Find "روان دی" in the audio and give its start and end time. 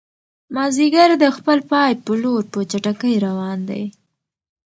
3.25-3.83